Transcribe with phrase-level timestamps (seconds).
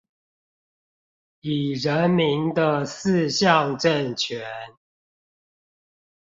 [1.41, 4.43] 以人民的四項政權